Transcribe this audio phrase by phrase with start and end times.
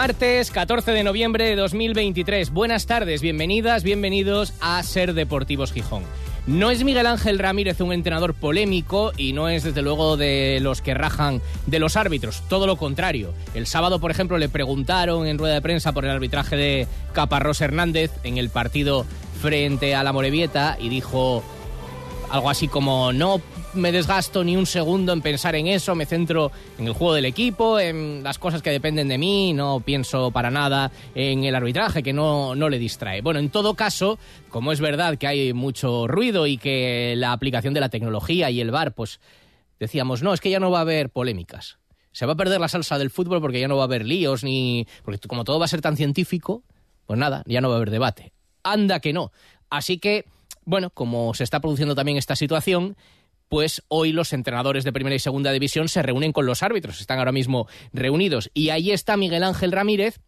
[0.00, 2.50] Martes 14 de noviembre de 2023.
[2.50, 6.04] Buenas tardes, bienvenidas, bienvenidos a Ser Deportivos Gijón.
[6.46, 10.82] No es Miguel Ángel Ramírez un entrenador polémico y no es desde luego de los
[10.82, 13.34] que rajan de los árbitros, todo lo contrario.
[13.54, 17.60] El sábado, por ejemplo, le preguntaron en rueda de prensa por el arbitraje de Caparrós
[17.60, 19.04] Hernández en el partido
[19.42, 21.42] frente a la Morevieta y dijo
[22.30, 23.42] algo así como no
[23.78, 27.24] me desgasto ni un segundo en pensar en eso, me centro en el juego del
[27.24, 32.02] equipo, en las cosas que dependen de mí, no pienso para nada en el arbitraje,
[32.02, 33.22] que no, no le distrae.
[33.22, 34.18] Bueno, en todo caso,
[34.50, 38.60] como es verdad que hay mucho ruido y que la aplicación de la tecnología y
[38.60, 39.20] el VAR, pues
[39.78, 41.78] decíamos, no, es que ya no va a haber polémicas.
[42.12, 44.42] Se va a perder la salsa del fútbol porque ya no va a haber líos,
[44.42, 44.86] ni.
[45.04, 46.64] Porque como todo va a ser tan científico,
[47.06, 48.32] pues nada, ya no va a haber debate.
[48.64, 49.30] Anda que no.
[49.70, 50.24] Así que,
[50.64, 52.96] bueno, como se está produciendo también esta situación,
[53.48, 57.18] pues hoy los entrenadores de primera y segunda división se reúnen con los árbitros, están
[57.18, 58.50] ahora mismo reunidos.
[58.54, 60.20] Y ahí está Miguel Ángel Ramírez,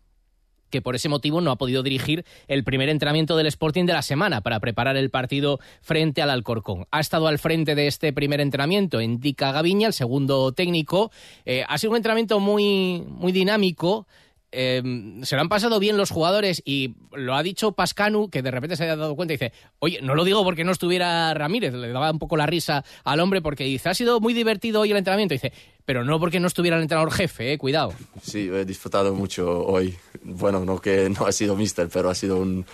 [0.71, 4.03] que por ese motivo no ha podido dirigir el primer entrenamiento del Sporting de la
[4.03, 6.87] semana para preparar el partido frente al Alcorcón.
[6.91, 11.11] Ha estado al frente de este primer entrenamiento en Dica Gaviña, el segundo técnico.
[11.45, 14.07] Eh, ha sido un entrenamiento muy, muy dinámico.
[14.53, 14.83] Eh,
[15.23, 18.77] se lo han pasado bien los jugadores y lo ha dicho Pascanu, que de repente
[18.77, 21.89] se ha dado cuenta y dice, oye, no lo digo porque no estuviera Ramírez, le
[21.89, 24.97] daba un poco la risa al hombre porque dice, ha sido muy divertido hoy el
[24.97, 25.35] entrenamiento.
[25.35, 25.53] Dice,
[25.85, 27.93] pero no porque no estuviera el entrenador jefe, eh, cuidado.
[28.23, 29.97] Sí, he disfrutado mucho hoy.
[30.23, 32.65] Bueno, no que no ha sido mister, pero ha sido un,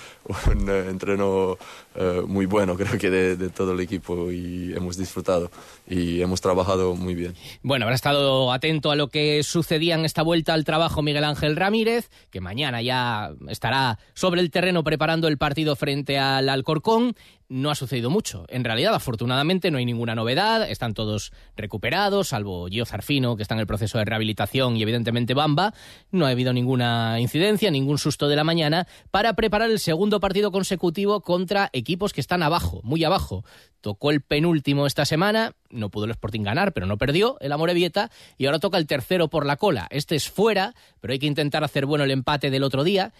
[0.46, 1.58] un eh, entreno
[1.96, 5.50] eh, muy bueno, creo que de, de, todo el equipo y hemos disfrutado
[5.88, 7.34] y hemos trabajado muy bien.
[7.62, 11.56] Bueno, habrá estado atento a lo que sucedía en esta vuelta al trabajo Miguel Ángel
[11.56, 17.14] Ramírez, que mañana ya estará sobre el terreno preparando el partido frente al Alcorcón
[17.48, 18.44] no ha sucedido mucho.
[18.48, 23.54] En realidad, afortunadamente, no hay ninguna novedad, están todos recuperados, salvo Gio Zarfino, que está
[23.54, 25.72] en el proceso de rehabilitación, y evidentemente Bamba.
[26.10, 30.50] No ha habido ninguna incidencia, ningún susto de la mañana, para preparar el segundo partido
[30.50, 33.44] consecutivo contra que están abajo, muy abajo.
[33.80, 38.10] Tocó el penúltimo esta semana, no pudo el Sporting ganar, pero no perdió el Amorebieta,
[38.36, 39.86] y ahora toca el tercero por la cola.
[39.90, 43.12] Este es fuera, pero hay que intentar hacer bueno el empate del otro día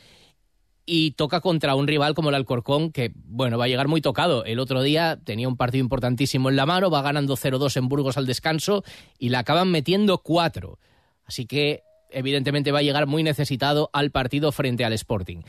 [0.84, 4.44] y toca contra un rival como el Alcorcón, que, bueno, va a llegar muy tocado.
[4.44, 8.16] El otro día tenía un partido importantísimo en la mano, va ganando 0-2 en Burgos
[8.16, 8.84] al descanso
[9.19, 10.78] y la acaban metiendo 4.
[11.25, 15.43] Así que, evidentemente, va a llegar muy necesitado al partido frente al Sporting.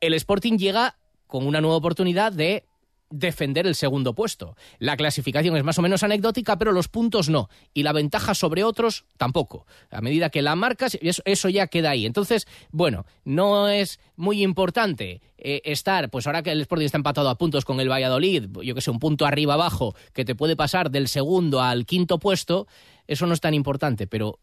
[0.00, 2.64] El Sporting llega con una nueva oportunidad de
[3.10, 4.56] defender el segundo puesto.
[4.78, 7.48] La clasificación es más o menos anecdótica, pero los puntos no.
[7.72, 9.66] Y la ventaja sobre otros tampoco.
[9.90, 12.06] A medida que la marcas, eso, ya queda ahí.
[12.06, 17.28] Entonces, bueno, no es muy importante eh, estar, pues ahora que el Sporting está empatado
[17.28, 20.56] a puntos con el Valladolid, yo que sé, un punto arriba abajo, que te puede
[20.56, 22.66] pasar del segundo al quinto puesto,
[23.06, 24.40] eso no es tan importante, pero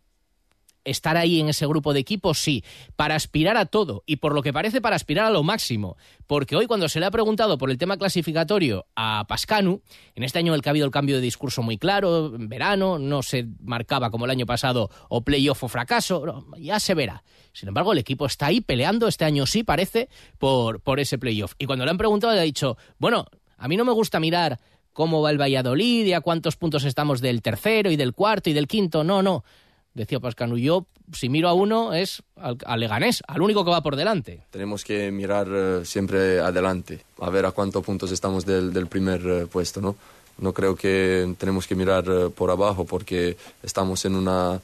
[0.86, 2.64] estar ahí en ese grupo de equipos, sí,
[2.96, 5.98] para aspirar a todo y por lo que parece para aspirar a lo máximo.
[6.28, 9.82] Porque hoy cuando se le ha preguntado por el tema clasificatorio a Pascanu,
[10.16, 13.00] en este año el que ha habido el cambio de discurso muy claro, en verano,
[13.00, 17.24] no se marcaba como el año pasado o playoff o fracaso, ya se verá.
[17.54, 21.54] Sin embargo, el equipo está ahí peleando, este año sí parece, por, por ese playoff.
[21.60, 23.26] Y cuando le han preguntado le ha dicho, bueno,
[23.58, 24.60] a mí no me gusta mirar
[24.92, 28.54] cómo va el Valladolid y a cuántos puntos estamos del tercero y del cuarto y
[28.54, 29.44] del quinto, no, no
[29.94, 33.82] decía Pascanu, yo si miro a uno es al, al, Leganés, al único que va
[33.82, 34.42] por delante.
[34.52, 39.48] Tenemos que mirar uh, siempre adelante, a ver a cuántos puntos estamos del, primer uh,
[39.48, 39.96] puesto, ¿no?
[40.38, 44.60] No creo que tenemos que mirar uh, por abajo porque estamos en una,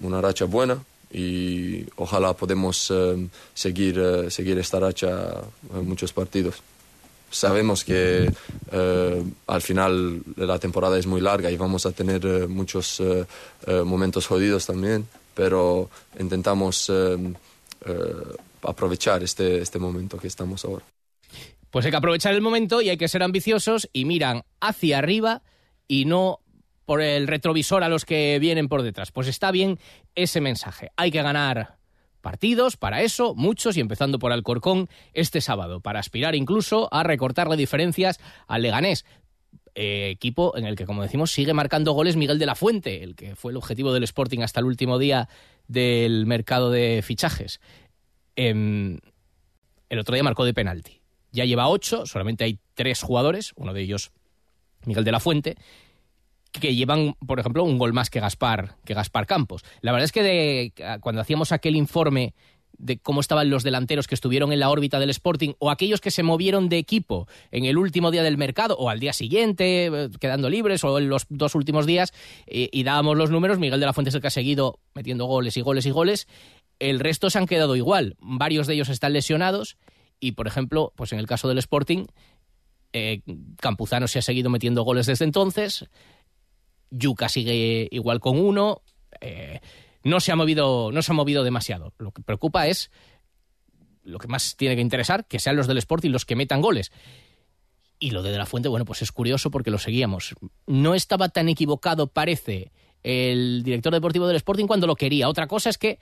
[0.00, 0.78] una racha buena
[1.12, 2.92] y ojalá podemos
[3.54, 5.40] seguir, seguir esta racha
[5.74, 6.62] en muchos partidos
[7.30, 8.30] sabemos que
[8.72, 13.24] eh, al final la temporada es muy larga y vamos a tener eh, muchos eh,
[13.84, 15.88] momentos jodidos también, pero
[16.18, 16.90] intentamos
[18.62, 20.84] aprovechar este, este momento que estamos ahora.
[21.70, 25.42] Pues hay que aprovechar el momento y hay que ser ambiciosos y miran hacia arriba
[25.86, 26.40] y no
[26.84, 29.12] por el retrovisor a los que vienen por detrás.
[29.12, 29.78] Pues está bien
[30.16, 30.90] ese mensaje.
[30.96, 31.79] Hay que ganar
[32.20, 37.56] partidos para eso, muchos, y empezando por Alcorcón este sábado, para aspirar incluso a recortarle
[37.56, 39.04] diferencias al Leganés.
[39.74, 43.14] Eh, equipo en el que, como decimos, sigue marcando goles Miguel de la Fuente, el
[43.14, 45.28] que fue el objetivo del Sporting hasta el último día
[45.68, 47.60] del mercado de fichajes.
[48.36, 48.98] Eh,
[49.88, 51.00] el otro día marcó de penalti.
[51.32, 54.12] Ya lleva ocho, solamente hay tres jugadores, uno de ellos
[54.84, 55.56] Miguel de la Fuente,
[56.52, 59.64] que llevan, por ejemplo, un gol más que Gaspar, que Gaspar Campos.
[59.80, 62.34] La verdad es que de, cuando hacíamos aquel informe
[62.80, 66.10] de cómo estaban los delanteros que estuvieron en la órbita del Sporting o aquellos que
[66.10, 70.08] se movieron de equipo en el último día del mercado o al día siguiente, eh,
[70.18, 72.12] quedando libres o en los dos últimos días,
[72.46, 75.26] eh, y dábamos los números, Miguel de la Fuente es el que ha seguido metiendo
[75.26, 76.26] goles y goles y goles,
[76.78, 79.76] el resto se han quedado igual, varios de ellos están lesionados
[80.18, 82.06] y, por ejemplo, pues en el caso del Sporting,
[82.92, 83.20] eh,
[83.60, 85.86] Campuzano se ha seguido metiendo goles desde entonces,
[86.90, 88.82] Yuca sigue igual con uno,
[90.02, 91.92] no se ha movido, no se ha movido demasiado.
[91.98, 92.90] Lo que preocupa es
[94.02, 96.90] lo que más tiene que interesar, que sean los del Sporting los que metan goles.
[97.98, 100.34] Y lo de De La Fuente, bueno, pues es curioso porque lo seguíamos.
[100.66, 102.72] No estaba tan equivocado, parece,
[103.02, 105.28] el director deportivo del Sporting cuando lo quería.
[105.28, 105.98] Otra cosa es que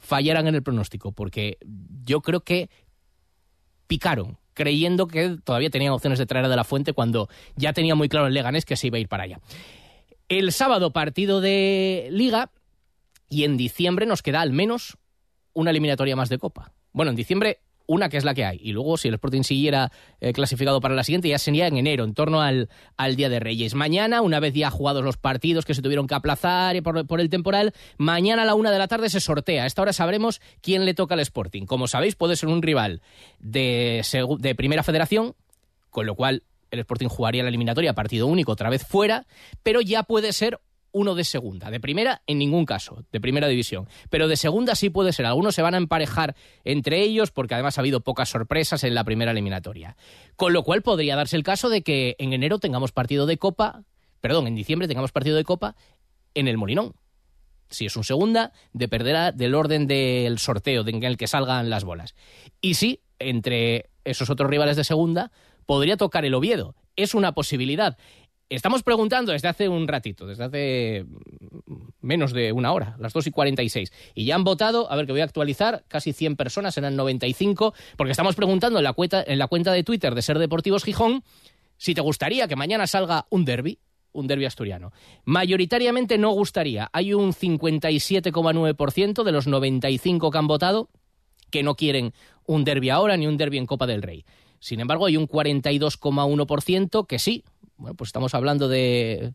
[0.00, 1.58] fallaran en el pronóstico, porque
[2.04, 2.70] yo creo que
[3.86, 7.94] picaron, creyendo que todavía tenían opciones de traer a De La Fuente cuando ya tenía
[7.94, 9.40] muy claro el Leganés que se iba a ir para allá.
[10.38, 12.50] El sábado, partido de Liga,
[13.28, 14.96] y en diciembre nos queda al menos
[15.52, 16.72] una eliminatoria más de Copa.
[16.94, 18.58] Bueno, en diciembre una que es la que hay.
[18.62, 19.92] Y luego, si el Sporting siguiera
[20.22, 23.40] eh, clasificado para la siguiente, ya sería en enero, en torno al, al, Día de
[23.40, 23.74] Reyes.
[23.74, 27.28] Mañana, una vez ya jugados los partidos que se tuvieron que aplazar por, por, el
[27.28, 29.64] temporal, mañana a la una de la tarde se sortea.
[29.64, 31.66] A esta hora sabremos quién le toca al Sporting.
[31.66, 33.02] Como sabéis, puede ser un rival
[33.38, 34.02] de,
[34.38, 35.34] de Primera Federación,
[35.90, 39.26] con lo cual el Sporting jugaría la eliminatoria partido único otra vez fuera,
[39.62, 40.58] pero ya puede ser
[40.90, 41.70] uno de segunda.
[41.70, 43.88] De primera, en ningún caso, de primera división.
[44.10, 45.26] Pero de segunda sí puede ser.
[45.26, 46.34] Algunos se van a emparejar
[46.64, 49.96] entre ellos porque además ha habido pocas sorpresas en la primera eliminatoria.
[50.36, 53.84] Con lo cual podría darse el caso de que en enero tengamos partido de Copa,
[54.20, 55.76] perdón, en diciembre tengamos partido de Copa
[56.34, 56.94] en el Molinón.
[57.70, 62.14] Si es un segunda, dependerá del orden del sorteo en el que salgan las bolas.
[62.60, 65.32] Y sí, entre esos otros rivales de segunda,
[65.72, 66.74] podría tocar el Oviedo.
[66.96, 67.96] Es una posibilidad.
[68.50, 71.06] Estamos preguntando desde hace un ratito, desde hace
[72.02, 73.90] menos de una hora, las 2 y 46.
[74.14, 77.72] Y ya han votado, a ver que voy a actualizar, casi 100 personas, eran 95,
[77.96, 81.24] porque estamos preguntando en la cuenta, en la cuenta de Twitter de Ser Deportivos Gijón
[81.78, 83.78] si te gustaría que mañana salga un derby,
[84.12, 84.92] un derby asturiano.
[85.24, 86.90] Mayoritariamente no gustaría.
[86.92, 90.90] Hay un 57,9% de los 95 que han votado
[91.50, 92.12] que no quieren
[92.44, 94.26] un derby ahora ni un derby en Copa del Rey.
[94.62, 97.42] Sin embargo, hay un 42,1% que sí,
[97.78, 99.34] bueno, pues estamos hablando de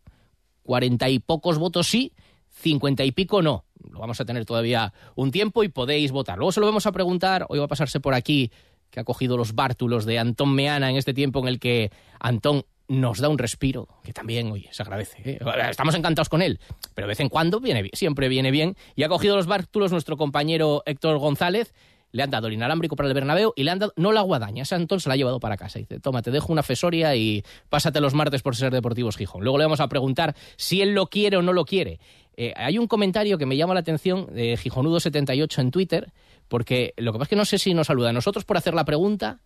[0.63, 2.13] cuarenta y pocos votos sí,
[2.49, 3.65] cincuenta y pico no.
[3.91, 6.37] Lo vamos a tener todavía un tiempo y podéis votar.
[6.37, 8.51] Luego se lo vamos a preguntar, hoy va a pasarse por aquí,
[8.89, 11.91] que ha cogido los bártulos de Antón Meana en este tiempo en el que
[12.21, 15.17] Antón nos da un respiro, que también, oye, se agradece.
[15.29, 15.39] ¿eh?
[15.69, 16.61] Estamos encantados con él,
[16.95, 18.77] pero de vez en cuando viene, siempre viene bien.
[18.95, 21.73] Y ha cogido los bártulos nuestro compañero Héctor González,
[22.11, 24.63] le han dado el inalámbrico para el Bernabéu y le han dado, no la guadaña,
[24.63, 25.79] esa Antón se la ha llevado para casa.
[25.79, 29.43] Dice, toma, te dejo una fesoria y pásate los martes por ser Deportivos Gijón.
[29.43, 31.99] Luego le vamos a preguntar si él lo quiere o no lo quiere.
[32.35, 36.13] Eh, hay un comentario que me llama la atención de Gijonudo78 en Twitter,
[36.47, 38.73] porque lo que pasa es que no sé si nos saluda a nosotros por hacer
[38.73, 39.39] la pregunta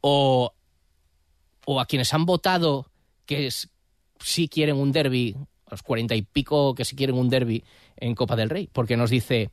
[0.00, 0.52] o,
[1.64, 2.86] o a quienes han votado
[3.26, 3.70] que es,
[4.20, 5.36] sí quieren un derby,
[5.70, 7.64] los cuarenta y pico que sí quieren un derby
[7.96, 9.50] en Copa del Rey, porque nos dice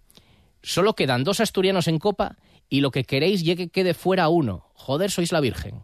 [0.66, 2.38] Solo quedan dos asturianos en Copa
[2.70, 4.72] y lo que queréis que quede fuera uno.
[4.74, 5.84] Joder, sois la Virgen.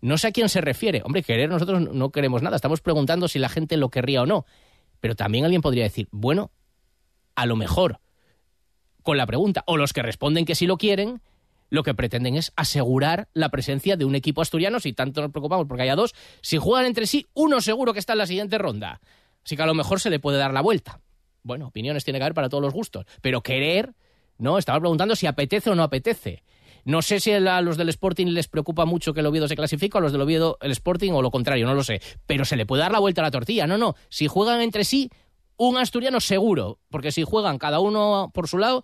[0.00, 1.02] No sé a quién se refiere.
[1.04, 2.56] Hombre, querer nosotros no queremos nada.
[2.56, 4.46] Estamos preguntando si la gente lo querría o no.
[5.00, 6.50] Pero también alguien podría decir, bueno,
[7.34, 8.00] a lo mejor,
[9.02, 11.20] con la pregunta, o los que responden que sí lo quieren,
[11.68, 15.66] lo que pretenden es asegurar la presencia de un equipo asturiano, si tanto nos preocupamos
[15.66, 19.02] porque haya dos, si juegan entre sí, uno seguro que está en la siguiente ronda.
[19.44, 21.00] Así que a lo mejor se le puede dar la vuelta.
[21.42, 23.94] Bueno, opiniones tiene que haber para todos los gustos, pero querer
[24.42, 26.42] no, estaba preguntando si apetece o no apetece.
[26.84, 29.96] No sé si a los del Sporting les preocupa mucho que el Oviedo se clasifique,
[29.96, 32.00] a los del Oviedo el Sporting o lo contrario, no lo sé.
[32.26, 33.68] Pero se le puede dar la vuelta a la tortilla.
[33.68, 33.94] No, no.
[34.08, 35.10] Si juegan entre sí,
[35.56, 36.80] un asturiano seguro.
[36.90, 38.82] Porque si juegan cada uno por su lado,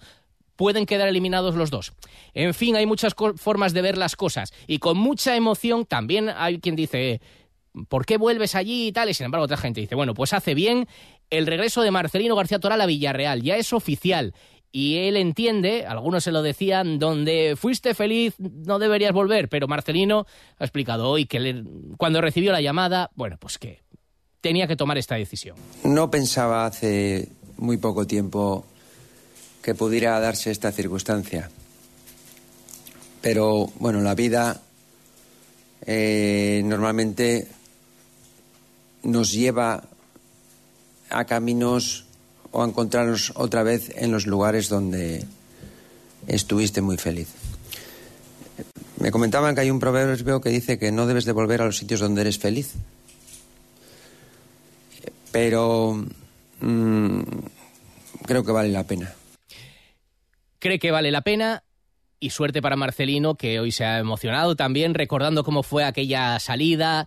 [0.55, 1.93] pueden quedar eliminados los dos.
[2.35, 4.53] En fin, hay muchas formas de ver las cosas.
[4.69, 7.21] Y con mucha emoción también hay quien dice,
[7.89, 9.11] ¿por qué vuelves allí y tal?
[9.11, 10.87] Y sin embargo otra gente dice, bueno, pues hace bien
[11.31, 13.43] el regreso de Marcelino García Toral a Villarreal.
[13.43, 14.35] Ya es oficial
[14.71, 20.27] y él entiende, algunos se lo decían, donde fuiste feliz no deberías volver, pero Marcelino
[20.59, 21.65] ha explicado hoy que
[21.97, 23.83] cuando recibió la llamada, bueno, pues que
[24.41, 25.57] tenía que tomar esta decisión.
[25.85, 28.67] No pensaba hace muy poco tiempo
[29.63, 31.51] que pudiera darse esta circunstancia,
[33.23, 34.61] pero bueno, la vida
[35.87, 37.49] eh, normalmente
[39.03, 39.83] nos lleva
[41.09, 42.08] a caminos
[42.51, 45.25] o encontrarnos otra vez en los lugares donde
[46.27, 47.29] estuviste muy feliz.
[48.99, 51.77] Me comentaban que hay un proverbio que dice que no debes de volver a los
[51.77, 52.75] sitios donde eres feliz.
[55.31, 56.05] Pero
[56.61, 57.21] mm,
[58.27, 59.15] creo que vale la pena.
[60.59, 61.63] Cree que vale la pena
[62.21, 67.07] y suerte para Marcelino, que hoy se ha emocionado también, recordando cómo fue aquella salida,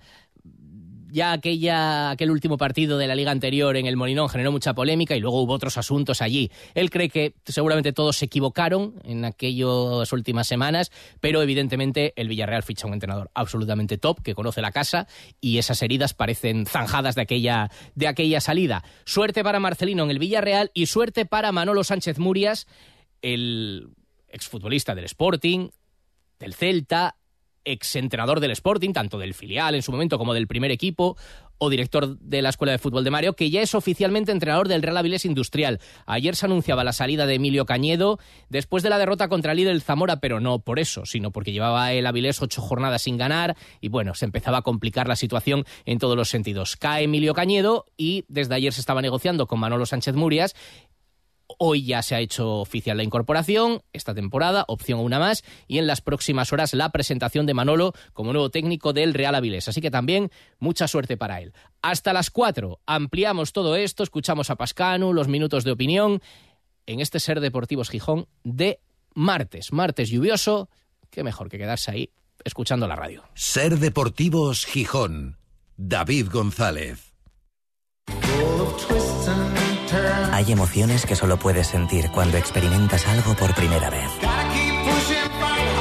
[1.12, 5.16] ya aquella, aquel último partido de la liga anterior en el Molinón generó mucha polémica
[5.16, 6.52] y luego hubo otros asuntos allí.
[6.74, 12.64] Él cree que seguramente todos se equivocaron en aquellas últimas semanas, pero evidentemente el Villarreal
[12.64, 15.08] ficha un entrenador absolutamente top que conoce la casa
[15.40, 18.84] y esas heridas parecen zanjadas de aquella, de aquella salida.
[19.06, 22.68] Suerte para Marcelino en el Villarreal y suerte para Manolo Sánchez Murias,
[23.22, 23.90] el
[24.30, 25.70] exfutbolista del Sporting,
[26.40, 27.16] del Celta,
[27.66, 31.18] exentrenador del Sporting, tanto del filial en su momento como del primer equipo,
[31.64, 34.82] o director de la Escuela de Fútbol de Mario, que ya es oficialmente entrenador del
[34.82, 35.80] Real Avilés Industrial.
[36.08, 38.18] Ayer se anunciaba la salida de Emilio Cañedo
[38.50, 41.94] después de la derrota contra el líder Zamora, pero no por eso, sino porque llevaba
[41.94, 46.00] el Avilés ocho jornadas sin ganar y bueno, se empezaba a complicar la situación en
[46.00, 46.78] todos los sentidos.
[46.78, 50.56] Cae Emilio Cañedo y desde ayer se estaba negociando con Manolo Sánchez Murias
[51.58, 55.88] Hoy ya se ha hecho oficial la incorporación, esta temporada, opción una más, y en
[55.88, 59.68] las próximas horas la presentación de Manolo como nuevo técnico del Real Avilés.
[59.68, 61.54] Así que también mucha suerte para él.
[61.82, 66.22] Hasta las cuatro ampliamos todo esto, escuchamos a Pascanu, los minutos de opinión,
[66.86, 68.80] en este Ser Deportivos Gijón de
[69.14, 69.72] martes.
[69.72, 70.70] Martes lluvioso,
[71.10, 72.12] qué mejor que quedarse ahí
[72.44, 73.24] escuchando la radio.
[73.36, 75.38] Ser Deportivos Gijón.
[75.78, 77.11] David González.
[80.32, 84.10] Hay emociones que solo puedes sentir cuando experimentas algo por primera vez.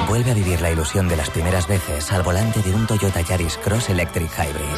[0.09, 3.57] Vuelve a vivir la ilusión de las primeras veces al volante de un Toyota Yaris
[3.59, 4.77] Cross Electric Hybrid.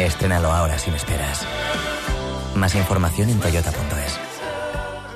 [0.00, 1.46] Estrénalo ahora sin esperas.
[2.54, 4.18] Más información en toyota.es.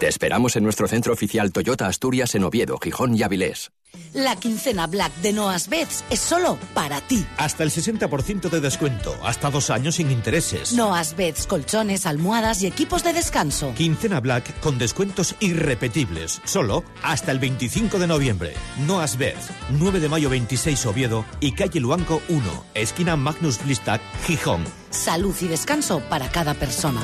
[0.01, 3.71] Te esperamos en nuestro centro oficial Toyota Asturias en Oviedo, Gijón y Avilés.
[4.15, 7.25] La quincena Black de Noas Beds es solo para ti.
[7.39, 10.75] Hasta el 60% de descuento, hasta dos años sin intereses.
[10.75, 13.73] Noas Beds, colchones, almohadas y equipos de descanso.
[13.75, 18.53] Quincena Black con descuentos irrepetibles, solo hasta el 25 de noviembre.
[18.87, 24.65] Noas Beds, 9 de mayo 26 Oviedo y calle Luanco 1, esquina Magnus Blistac, Gijón.
[24.91, 27.01] Salud y descanso para cada persona.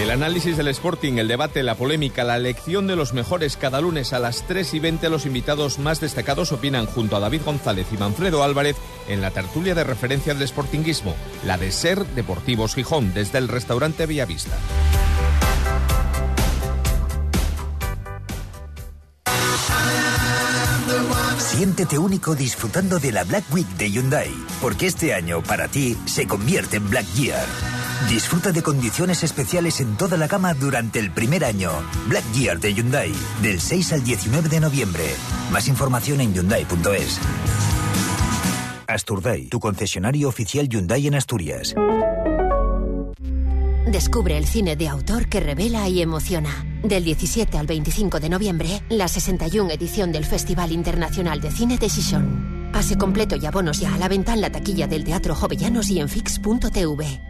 [0.00, 4.14] El análisis del Sporting, el debate, la polémica, la elección de los mejores cada lunes
[4.14, 7.98] a las 3 y 20 los invitados más destacados opinan junto a David González y
[7.98, 8.76] Manfredo Álvarez
[9.08, 11.14] en la tertulia de referencia del Sportinguismo,
[11.44, 14.56] la de Ser Deportivos Gijón, desde el restaurante Villavista.
[21.36, 26.26] Siéntete único disfrutando de la Black Week de Hyundai, porque este año para ti se
[26.26, 27.69] convierte en Black Year.
[28.08, 31.70] Disfruta de condiciones especiales en toda la gama durante el primer año.
[32.08, 35.04] Black Year de Hyundai, del 6 al 19 de noviembre.
[35.52, 37.20] Más información en hyundai.es.
[38.88, 41.74] Asturday, tu concesionario oficial Hyundai en Asturias.
[43.86, 46.64] Descubre el cine de autor que revela y emociona.
[46.82, 51.88] Del 17 al 25 de noviembre, la 61 edición del Festival Internacional de Cine de
[51.88, 52.70] Gijón.
[52.72, 56.00] Pase completo y abonos ya a la venta en la taquilla del Teatro Jovellanos y
[56.00, 57.29] en fix.tv.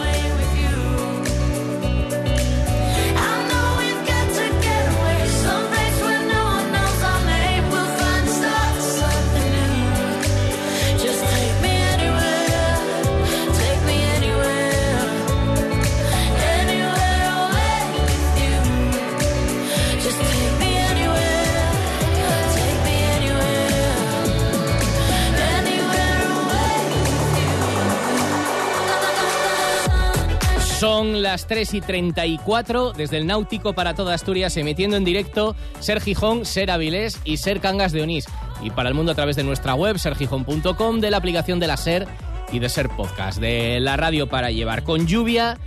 [31.31, 36.43] Las 3 y 34 desde el Náutico para toda Asturias, emitiendo en directo Ser Gijón,
[36.45, 38.25] Ser Avilés y Ser Cangas de Onís.
[38.61, 41.77] Y para el mundo a través de nuestra web, sergijón.com, de la aplicación de la
[41.77, 42.05] Ser
[42.51, 45.57] y de Ser Podcast, de la radio para llevar con lluvia,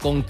[0.00, 0.24] con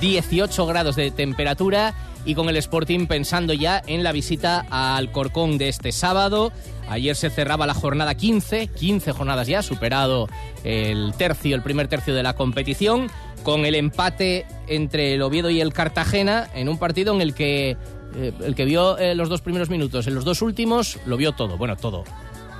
[0.00, 5.12] 18 mm, grados de temperatura y con el Sporting pensando ya en la visita al
[5.12, 6.52] Corcón de este sábado.
[6.88, 10.28] Ayer se cerraba la jornada 15, 15 jornadas ya, superado
[10.64, 13.08] el tercio, el primer tercio de la competición,
[13.42, 17.76] con el empate entre el Oviedo y el Cartagena en un partido en el que
[18.16, 21.32] eh, el que vio eh, los dos primeros minutos, en los dos últimos, lo vio
[21.32, 22.04] todo, bueno, todo,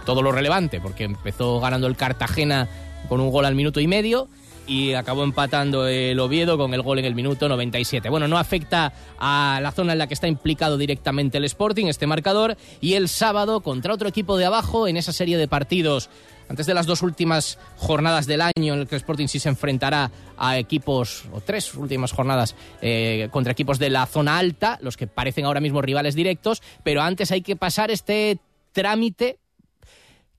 [0.07, 2.69] todo lo relevante, porque empezó ganando el Cartagena
[3.09, 4.29] con un gol al minuto y medio
[4.67, 8.09] y acabó empatando el Oviedo con el gol en el minuto 97.
[8.09, 12.07] Bueno, no afecta a la zona en la que está implicado directamente el Sporting este
[12.07, 16.11] marcador y el sábado contra otro equipo de abajo en esa serie de partidos
[16.49, 19.49] antes de las dos últimas jornadas del año en el que el Sporting sí se
[19.49, 24.97] enfrentará a equipos, o tres últimas jornadas eh, contra equipos de la zona alta, los
[24.97, 28.39] que parecen ahora mismo rivales directos, pero antes hay que pasar este
[28.73, 29.39] trámite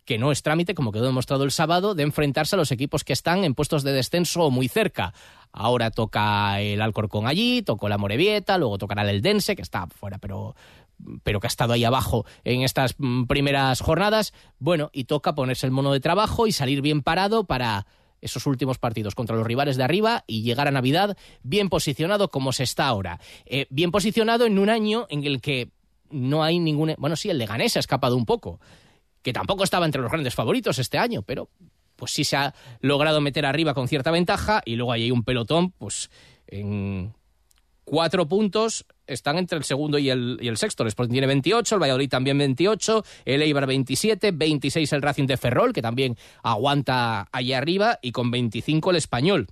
[0.05, 3.13] que no es trámite, como quedó demostrado el sábado, de enfrentarse a los equipos que
[3.13, 5.13] están en puestos de descenso o muy cerca.
[5.51, 10.17] Ahora toca el Alcorcón allí, tocó la Morevieta, luego tocará el Eldense, que está fuera,
[10.17, 10.55] pero
[11.23, 14.33] pero que ha estado ahí abajo en estas mm, primeras jornadas.
[14.59, 17.87] Bueno, y toca ponerse el mono de trabajo y salir bien parado para
[18.21, 22.53] esos últimos partidos contra los rivales de arriba y llegar a Navidad bien posicionado como
[22.53, 23.19] se está ahora.
[23.45, 25.71] Eh, bien posicionado en un año en el que
[26.11, 26.93] no hay ningún...
[26.99, 28.59] Bueno, sí, el Leganés ha escapado un poco
[29.21, 31.49] que tampoco estaba entre los grandes favoritos este año, pero
[31.95, 35.71] pues sí se ha logrado meter arriba con cierta ventaja y luego hay un pelotón,
[35.71, 36.09] pues
[36.47, 37.13] en
[37.83, 40.83] cuatro puntos están entre el segundo y el, y el sexto.
[40.83, 45.37] El Sporting tiene 28, el Valladolid también 28, el Eibar 27, 26 el Racing de
[45.37, 49.47] Ferrol, que también aguanta allá arriba, y con 25 el Español.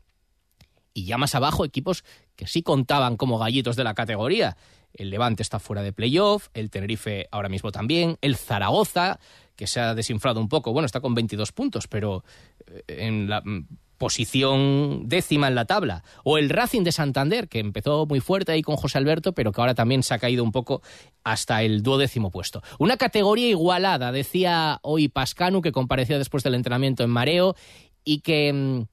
[0.93, 2.03] Y ya más abajo equipos
[2.35, 4.57] que sí contaban como gallitos de la categoría.
[4.93, 9.19] El Levante está fuera de playoff, el Tenerife ahora mismo también, el Zaragoza,
[9.59, 12.23] que se ha desinflado un poco, bueno, está con 22 puntos, pero
[12.65, 16.05] eh, en la mm, posición décima en la tabla.
[16.23, 19.59] O el Racing de Santander, que empezó muy fuerte ahí con José Alberto, pero que
[19.59, 20.81] ahora también se ha caído un poco
[21.25, 22.63] hasta el duodécimo puesto.
[22.77, 27.57] Una categoría igualada, decía hoy Pascanu, que compareció después del entrenamiento en Mareo,
[28.05, 28.83] y que mm,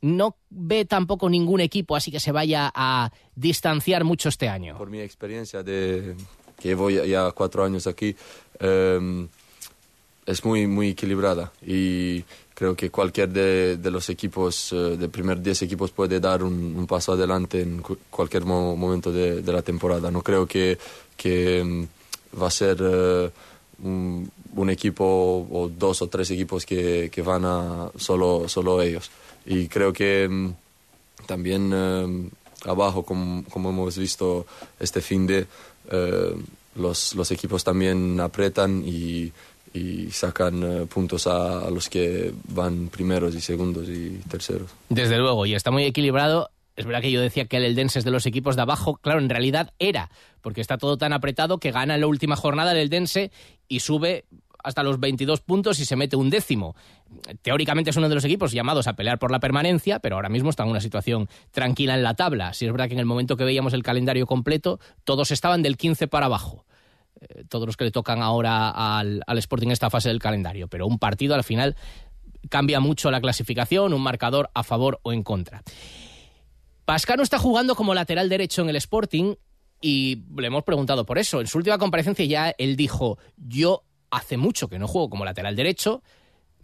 [0.00, 4.78] no ve tampoco ningún equipo así que se vaya a distanciar mucho este año.
[4.78, 6.16] Por mi experiencia de
[6.58, 8.16] que llevo ya cuatro años aquí,
[8.58, 9.28] em,
[10.26, 15.42] es muy, muy equilibrada y creo que cualquier de, de los equipos, eh, de primer
[15.42, 20.10] 10 equipos, puede dar un, paso adelante en cualquier momento de, de, la temporada.
[20.10, 20.78] No creo que,
[21.16, 23.30] que mm, va a ser eh,
[23.82, 29.10] un, equipo o dos o tres equipos que, que van a solo, solo ellos.
[29.44, 30.54] Y creo que mm,
[31.26, 32.30] también eh,
[32.66, 34.46] abajo, como, como, hemos visto
[34.78, 35.46] este fin de,
[36.76, 39.32] los, los equipos también apretan y
[39.74, 44.70] y sacan eh, puntos a, los que van primeros y segundos y terceros.
[44.88, 46.50] Desde luego, y está muy equilibrado.
[46.76, 48.96] Es verdad que yo decía que el Eldense es de los equipos de abajo.
[48.96, 50.10] Claro, en realidad era,
[50.40, 53.30] porque está todo tan apretado que gana en la última jornada el Eldense
[53.68, 54.24] y sube
[54.62, 56.74] hasta los 22 puntos y se mete un décimo.
[57.42, 60.50] Teóricamente es uno de los equipos llamados a pelear por la permanencia, pero ahora mismo
[60.50, 62.54] está en una situación tranquila en la tabla.
[62.54, 65.76] Si es verdad que en el momento que veíamos el calendario completo, todos estaban del
[65.76, 66.64] 15 para abajo.
[67.48, 71.34] Todos los que le tocan ahora al, Sporting esta fase del calendario, pero un partido
[71.34, 71.76] al final
[72.50, 75.62] cambia mucho la clasificación, un marcador a favor o en contra.
[76.84, 79.34] Pascano está jugando como lateral derecho en el Sporting
[79.80, 81.40] y le hemos preguntado por eso.
[81.40, 85.56] En su última comparecencia ya él dijo, yo hace mucho que no juego como lateral
[85.56, 86.02] derecho,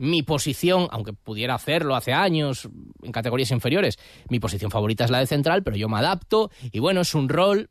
[0.00, 2.68] mi posición, aunque pudiera hacerlo hace años
[3.02, 3.98] en categorías inferiores,
[4.30, 7.28] mi posición favorita es la de central, pero yo me adapto y bueno, es un
[7.28, 7.68] rol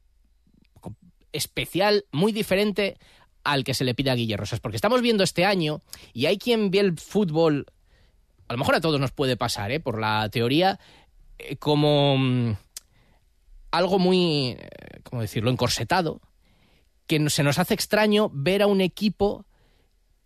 [1.33, 2.97] especial, muy diferente
[3.43, 4.59] al que se le pide a Guille Rosas.
[4.59, 5.81] Porque estamos viendo este año
[6.13, 7.65] y hay quien ve el fútbol,
[8.47, 9.79] a lo mejor a todos nos puede pasar, ¿eh?
[9.79, 10.79] por la teoría,
[11.37, 12.57] eh, como mm,
[13.71, 14.67] algo muy, eh,
[15.03, 16.21] ¿cómo decirlo?, encorsetado,
[17.07, 19.45] que se nos hace extraño ver a un equipo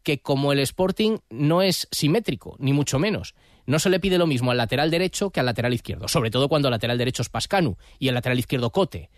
[0.04, 3.36] que como el Sporting no es simétrico, ni mucho menos.
[3.66, 6.50] No se le pide lo mismo al lateral derecho que al lateral izquierdo, sobre todo
[6.50, 9.10] cuando el lateral derecho es Pascanu y el lateral izquierdo Cote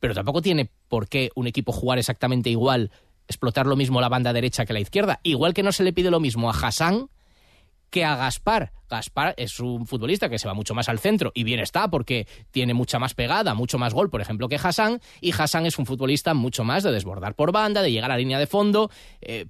[0.00, 2.90] pero tampoco tiene por qué un equipo jugar exactamente igual,
[3.28, 5.20] explotar lo mismo la banda derecha que la izquierda.
[5.22, 7.08] Igual que no se le pide lo mismo a Hassan
[7.90, 8.72] que a Gaspar.
[8.88, 12.26] Gaspar es un futbolista que se va mucho más al centro y bien está porque
[12.50, 15.00] tiene mucha más pegada, mucho más gol, por ejemplo, que Hassan.
[15.20, 18.38] Y Hassan es un futbolista mucho más de desbordar por banda, de llegar a línea
[18.38, 18.90] de fondo.
[19.20, 19.46] Eh,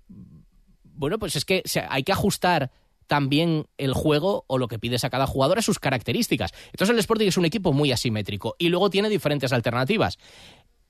[0.83, 2.71] bueno, pues es que hay que ajustar
[3.11, 6.53] también el juego o lo que pides a cada jugador a sus características.
[6.66, 10.16] Entonces el Sporting es un equipo muy asimétrico y luego tiene diferentes alternativas.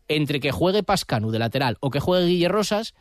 [0.07, 2.93] Entre que juegue Pascanu de lateral o que juegue Guille Rosas,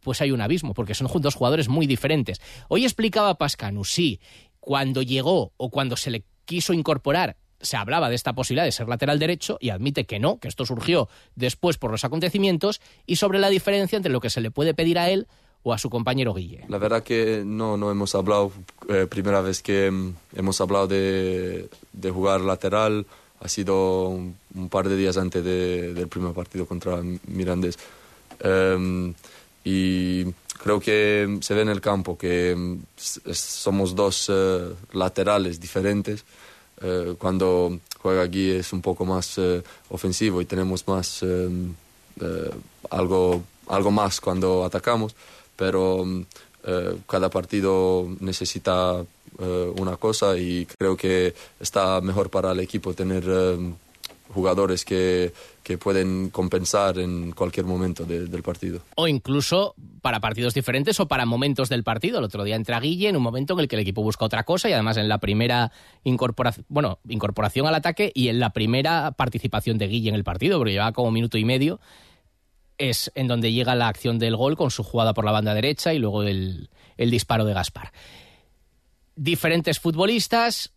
[0.00, 2.42] pues hay un abismo, porque son dos jugadores muy diferentes.
[2.68, 4.20] Hoy explicaba Pascanu, sí,
[4.60, 8.88] cuando llegó o cuando se le quiso incorporar se hablaba de esta posibilidad de ser
[8.88, 13.38] lateral derecho y admite que no, que esto surgió después por los acontecimientos y sobre
[13.38, 15.28] la diferencia entre lo que se le puede pedir a él
[15.62, 16.64] o a su compañero Guille?
[16.68, 18.52] La verdad que no, no hemos hablado,
[18.88, 23.06] eh, primera vez que mm, hemos hablado de, de, jugar lateral,
[23.40, 24.36] ha sido un,
[24.70, 27.78] par de días antes del primer partido contra Mirandés.
[28.40, 29.14] Em,
[29.64, 30.24] y
[30.62, 32.78] creo que se ve en el campo que mm,
[33.32, 36.24] somos dos eh, laterales diferentes.
[36.82, 42.50] eh, cuando juega aquí es un poco más eh, ofensivo y tenemos más eh,
[42.90, 45.14] algo, algo más cuando atacamos,
[45.56, 46.06] pero
[47.06, 49.04] cada partido necesita
[49.76, 53.24] una cosa y creo que está mejor para el equipo tener
[54.32, 58.80] jugadores que, que pueden compensar en cualquier momento del partido.
[58.96, 62.18] O incluso para partidos diferentes o para momentos del partido.
[62.18, 64.44] El otro día entra Guille en un momento en el que el equipo busca otra
[64.44, 65.70] cosa y además en la primera
[66.04, 70.58] incorporación, bueno, incorporación al ataque y en la primera participación de Guille en el partido,
[70.58, 71.78] porque lleva como minuto y medio,
[72.78, 75.94] es en donde llega la acción del gol con su jugada por la banda derecha
[75.94, 77.92] y luego el, el disparo de Gaspar.
[79.14, 80.72] Diferentes futbolistas,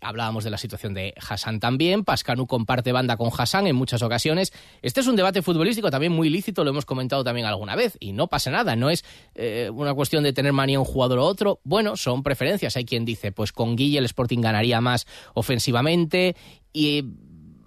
[0.00, 2.04] Hablábamos de la situación de Hassan también.
[2.04, 4.52] Pascanu comparte banda con Hassan en muchas ocasiones.
[4.80, 7.96] Este es un debate futbolístico también muy lícito, lo hemos comentado también alguna vez.
[7.98, 11.24] Y no pasa nada, no es eh, una cuestión de tener manía un jugador o
[11.24, 11.60] otro.
[11.64, 12.76] Bueno, son preferencias.
[12.76, 16.36] Hay quien dice, pues con Guille el Sporting ganaría más ofensivamente.
[16.72, 17.04] Y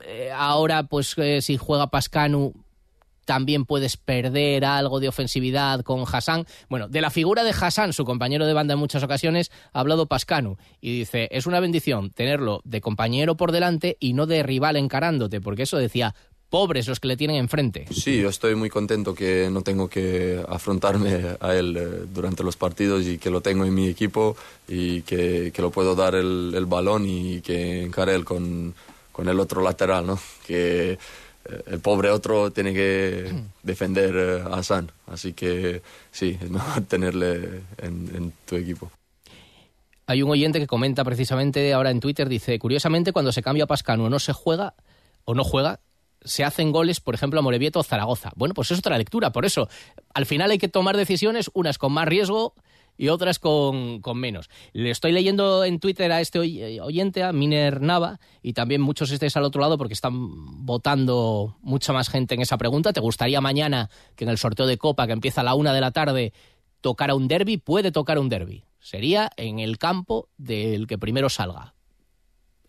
[0.06, 2.54] eh, ahora, pues eh, si juega Pascanu,
[3.32, 6.46] también puedes perder algo de ofensividad con Hassan.
[6.68, 10.06] Bueno, de la figura de Hassan, su compañero de banda en muchas ocasiones, ha hablado
[10.06, 14.76] Pascanu y dice, es una bendición tenerlo de compañero por delante y no de rival
[14.76, 16.14] encarándote, porque eso decía,
[16.50, 17.86] pobres los que le tienen enfrente.
[17.90, 22.58] Sí, yo estoy muy contento que no tengo que afrontarme a él eh, durante los
[22.58, 24.36] partidos y que lo tengo en mi equipo
[24.68, 28.76] y que, que lo puedo dar el, balón y que encare él con,
[29.14, 30.20] con el otro lateral, ¿no?
[30.46, 31.00] Que
[31.68, 33.32] el pobre otro tiene que
[33.64, 34.92] defender eh, a San.
[35.08, 38.92] Así que sí, es mejor tenerle en, tu equipo.
[40.08, 43.68] Hay un oyente que comenta precisamente ahora en Twitter, dice, curiosamente cuando se cambia a
[43.68, 44.74] Pascano no se juega
[45.24, 45.80] o no juega,
[46.24, 48.32] se hacen goles, por ejemplo, a Morevieta o Zaragoza.
[48.36, 49.70] Bueno, pues es otra lectura, por eso
[50.14, 52.54] al final hay que tomar decisiones, unas con más riesgo
[53.02, 54.48] y otras con, menos.
[54.74, 59.36] Le estoy leyendo en Twitter a este oyente, a Miner Nava, y también muchos estéis
[59.36, 62.94] al otro lado porque están votando mucha más gente en esa pregunta.
[62.94, 65.82] ¿Te gustaría mañana que en el sorteo de Copa, que empieza a la una de
[65.82, 66.32] la tarde,
[66.80, 67.58] tocara un derby?
[67.58, 68.66] Puede tocar un derby.
[68.80, 71.74] Sería en el campo del que primero salga.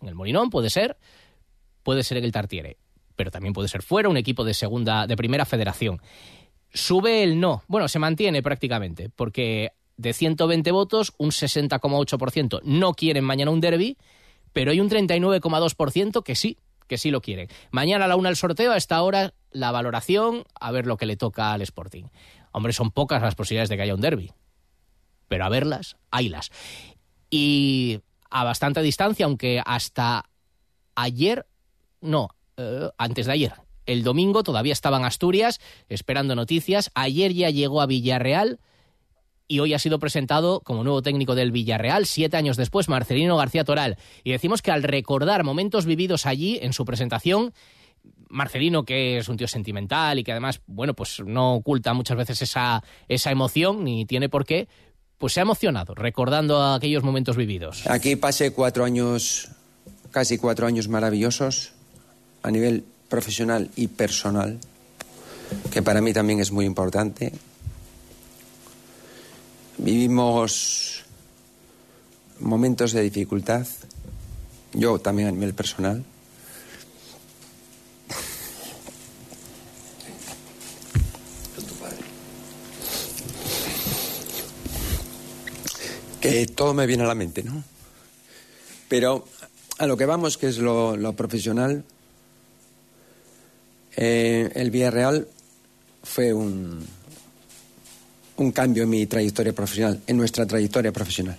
[0.00, 0.96] En el Molinón puede ser,
[1.82, 2.78] puede ser en el Tartiere,
[3.16, 6.00] pero también puede ser fuera, un equipo de segunda, de primera federación.
[6.72, 7.64] Sube el no.
[7.68, 13.96] Bueno, se mantiene prácticamente, porque de 120 votos, un 60,8% no quieren mañana un derby,
[14.52, 17.48] pero hay un 39,2% que sí, que sí lo quieren.
[17.70, 21.06] Mañana a la una el sorteo, a esta hora la valoración, a ver lo que
[21.06, 22.04] le toca al Sporting.
[22.52, 24.32] Hombre, son pocas las posibilidades de que haya un derby,
[25.28, 26.50] pero a verlas, haylas.
[27.30, 28.00] Y
[28.30, 30.28] a bastante distancia, aunque hasta
[30.94, 31.46] ayer,
[32.00, 33.54] no, eh, antes de ayer,
[33.86, 36.90] el domingo todavía estaban Asturias esperando noticias.
[36.94, 38.60] Ayer ya llegó a Villarreal
[39.52, 43.64] y hoy ha sido presentado como nuevo técnico del Villarreal, siete años después, Marcelino García
[43.64, 43.98] Toral.
[44.24, 47.52] Y decimos que al recordar momentos vividos allí en su presentación,
[48.30, 52.40] Marcelino, que es un tío sentimental y que además, bueno, pues no oculta muchas veces
[52.40, 54.68] esa, esa emoción, ni tiene por qué,
[55.18, 57.86] pues se ha emocionado recordando aquellos momentos vividos.
[57.88, 59.50] Aquí pasé cuatro años,
[60.12, 61.74] casi cuatro años maravillosos
[62.42, 64.58] a nivel profesional y personal,
[65.70, 67.34] que para mí también es muy importante.
[69.82, 71.02] Vivimos
[72.38, 73.66] momentos de dificultad,
[74.74, 76.04] yo también a nivel personal.
[86.20, 87.64] Que todo me viene a la mente, ¿no?
[88.88, 89.26] Pero
[89.78, 91.82] a lo que vamos, que es lo, profesional,
[93.96, 95.26] eh, el Villarreal
[96.04, 96.86] fue un,
[98.42, 101.38] un cambio en mi trayectoria profesional, en nuestra trayectoria profesional.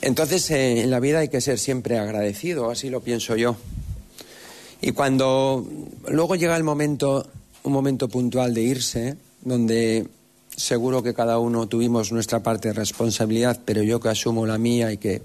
[0.00, 3.56] Entonces, eh, en la vida hay que ser siempre agradecido, así lo pienso yo.
[4.80, 5.66] Y cuando
[6.08, 7.28] luego llega el momento,
[7.64, 10.06] un momento puntual de irse, donde
[10.56, 14.92] seguro que cada uno tuvimos nuestra parte de responsabilidad, pero yo que asumo la mía
[14.92, 15.22] y que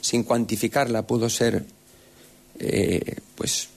[0.00, 1.64] sin cuantificarla pudo ser,
[2.58, 3.68] eh, pues,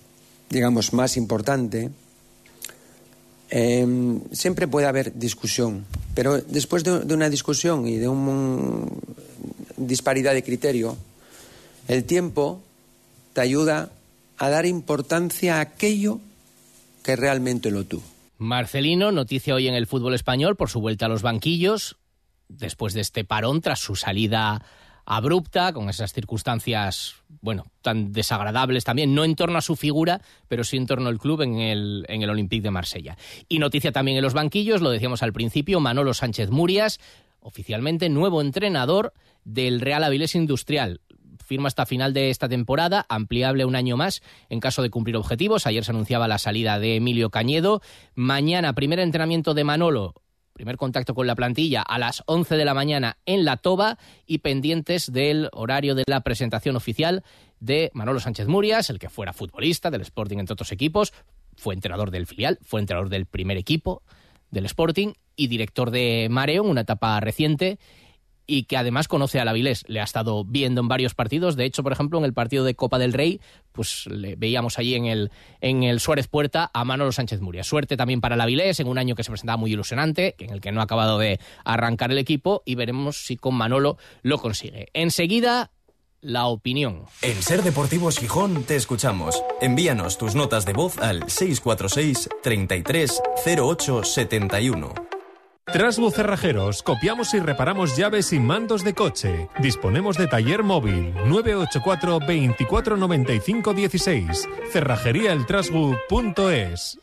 [0.50, 1.92] digamos, más importante,
[3.58, 8.86] Em, siempre puede haber discusión, pero después de, una discusión y de una
[9.78, 10.98] disparidad de criterio,
[11.88, 12.62] el tiempo
[13.32, 13.92] te ayuda
[14.38, 16.20] a dar importancia a aquello
[17.02, 18.04] que realmente lo tuvo.
[18.40, 21.96] Marcelino, noticia hoy en el fútbol español por su vuelta a los banquillos,
[22.50, 24.66] después de este parón tras su salida
[25.06, 30.64] abrupta, con esas circunstancias, bueno, tan desagradables también, no en torno a su figura, pero
[30.64, 33.18] sí en torno al club en el, en el Olympique de Marsella.
[33.48, 37.00] Y noticia también en los banquillos, lo decíamos al principio, Manolo Sánchez Murias,
[37.40, 39.14] oficialmente nuevo entrenador
[39.44, 41.02] del Real Avilés Industrial.
[41.46, 45.68] firma hasta final de esta temporada, ampliable un año más en caso de cumplir objetivos.
[45.68, 47.82] Ayer se anunciaba la salida de Emilio Cañedo.
[48.16, 50.16] Mañana, primer entrenamiento de Manolo
[50.56, 54.38] primer contacto con la plantilla a las 11 de la mañana en la Toba y
[54.38, 57.24] pendientes del horario de la presentación oficial
[57.60, 61.14] de Manolo Sánchez Murias, el que fuera futbolista del Sporting entre otros equipos,
[61.58, 64.02] fue entrenador del filial, fue entrenador del primer equipo
[64.50, 67.78] del Sporting y director de Mareo en una etapa reciente
[68.48, 69.84] y que además conoce al Avilés.
[69.88, 71.56] Le ha estado viendo en varios partidos.
[71.56, 74.96] De hecho, por ejemplo, en el partido de Copa del Rey, pues le veíamos allí
[74.96, 75.32] en el,
[75.62, 77.64] en el Suárez Puerta a Manolo Sánchez Muria.
[77.64, 80.62] Suerte también para el Avilés en un año que se presentaba muy ilusionante, en el
[80.62, 84.88] que no ha acabado de arrancar el equipo y veremos si con Manolo lo consigue.
[84.94, 85.72] Enseguida,
[86.22, 87.04] la opinión.
[87.22, 89.44] En Ser Deportivos Gijón te escuchamos.
[89.62, 95.15] Envíanos tus notas de voz al 646 33 08 71.
[95.72, 99.50] Trasbu Cerrajeros, copiamos y reparamos llaves y mandos de coche.
[99.60, 104.48] Disponemos de taller móvil 984 24 95 16.
[104.72, 107.00] Cerrajeríaeltrasbu.es.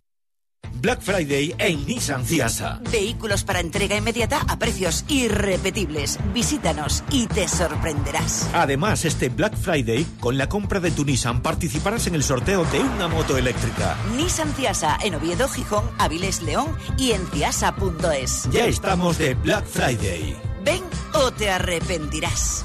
[0.83, 2.81] Black Friday en Nissan Ciasa.
[2.90, 6.18] Vehículos para entrega inmediata a precios irrepetibles.
[6.35, 8.51] Visítanos y te sorprenderás.
[8.53, 12.81] Además, este Black Friday, con la compra de tu Nissan, participarás en el sorteo de
[12.81, 13.96] una moto eléctrica.
[14.16, 18.48] Nissan Ciasa en Oviedo, Gijón, Avilés, León y en ciasa.es.
[18.51, 20.37] Ya estamos de Black Friday.
[20.64, 20.83] Ven
[21.14, 22.64] o te arrepentirás.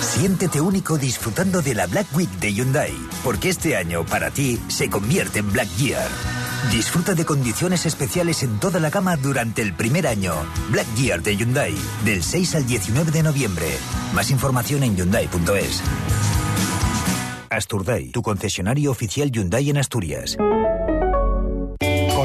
[0.00, 2.92] Siéntete único disfrutando de la Black Week de Hyundai,
[3.24, 6.08] porque este año para ti se convierte en Black Year.
[6.70, 10.34] Disfruta de condiciones especiales en toda la gama durante el primer año.
[10.70, 13.66] Black Year de Hyundai, del 6 al 19 de noviembre.
[14.14, 15.82] Más información en hyundai.es.
[17.50, 20.36] Asturday, tu concesionario oficial Hyundai en Asturias.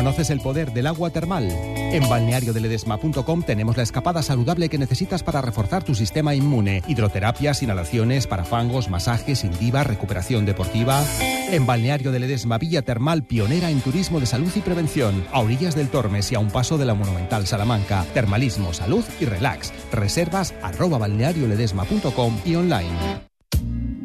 [0.07, 1.51] ¿Conoces el poder del agua termal?
[1.51, 6.81] En balneariodeledesma.com tenemos la escapada saludable que necesitas para reforzar tu sistema inmune.
[6.87, 11.03] Hidroterapias, inhalaciones, parafangos, masajes, indiva, recuperación deportiva.
[11.51, 15.25] En Balneario de Ledesma, Villa Termal, pionera en turismo de salud y prevención.
[15.33, 18.05] A orillas del Tormes y a un paso de la Monumental Salamanca.
[18.13, 19.73] Termalismo, salud y relax.
[19.91, 23.27] Reservas arroba balnearioledesma.com y online.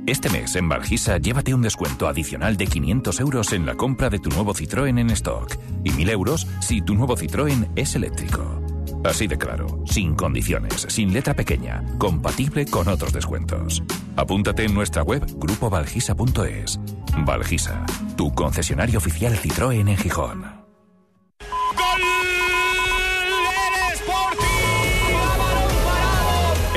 [0.06, 4.18] Este mes en Valgisa llévate un descuento adicional de 500 euros en la compra de
[4.18, 8.60] tu nuevo Citroën en stock y 1000 euros si tu nuevo Citroën es eléctrico.
[9.04, 13.82] Así de claro, sin condiciones, sin letra pequeña, compatible con otros descuentos.
[14.16, 16.80] Apúntate en nuestra web grupovalgisa.es.
[17.24, 17.86] Valgisa,
[18.16, 20.61] tu concesionario oficial Citroën en Gijón.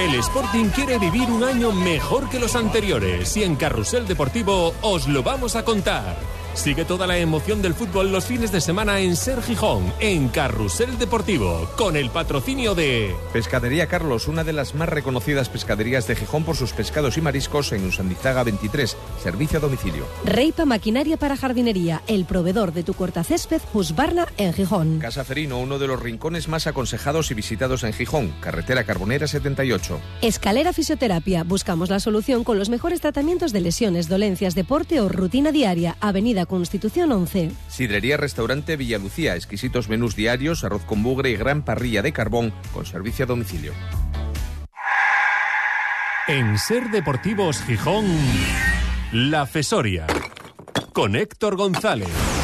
[0.06, 5.08] El Sporting quiere vivir un año mejor que los anteriores y en Carrusel Deportivo os
[5.08, 6.16] lo vamos a contar.
[6.56, 10.98] Sigue toda la emoción del fútbol los fines de semana en Ser Gijón, en Carrusel
[10.98, 13.14] Deportivo, con el patrocinio de...
[13.34, 17.74] Pescadería Carlos, una de las más reconocidas pescaderías de Gijón por sus pescados y mariscos
[17.74, 20.06] en Usandizaga 23, servicio a domicilio.
[20.24, 25.00] Reipa Maquinaria para Jardinería, el proveedor de tu cortacésped Husbarna en Gijón.
[25.00, 30.00] Casa Ferino, uno de los rincones más aconsejados y visitados en Gijón, carretera Carbonera 78.
[30.22, 35.52] Escalera Fisioterapia, buscamos la solución con los mejores tratamientos de lesiones, dolencias, deporte o rutina
[35.52, 37.52] diaria, avenida Constitución 11.
[37.68, 42.86] Sidrería Restaurante Villalucía, exquisitos menús diarios, arroz con bugre y gran parrilla de carbón con
[42.86, 43.74] servicio a domicilio.
[46.28, 48.06] En Ser Deportivos Gijón,
[49.12, 50.08] La Fesoria,
[50.92, 52.35] con Héctor González.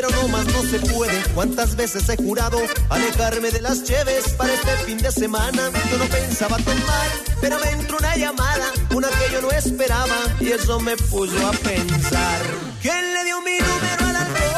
[0.00, 1.20] Pero no más no se puede.
[1.34, 2.56] ¿Cuántas veces he jurado
[2.88, 5.72] alejarme de las cheves para este fin de semana?
[5.90, 7.08] Yo no pensaba tomar,
[7.40, 11.50] pero me entró una llamada, una que yo no esperaba, y eso me puso a
[11.50, 12.42] pensar.
[12.80, 14.57] ¿Quién le dio mi número al alcohol?